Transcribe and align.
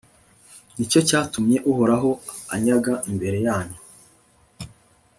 ni 0.75 0.85
cyo 0.91 0.99
cyatumye 1.07 1.57
uhoraho 1.71 2.09
anyaga 2.55 2.93
imbere 3.09 3.37
yanyu 3.47 3.79